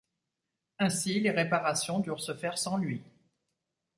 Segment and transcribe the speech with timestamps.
[0.79, 3.03] Ainsi, les réparations durent se faire sans lui.